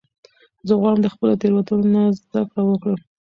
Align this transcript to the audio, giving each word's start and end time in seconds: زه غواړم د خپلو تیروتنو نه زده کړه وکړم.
زه 0.67 0.73
غواړم 0.79 0.99
د 1.03 1.07
خپلو 1.13 1.33
تیروتنو 1.41 1.85
نه 1.93 2.01
زده 2.19 2.41
کړه 2.49 2.63
وکړم. 2.65 2.99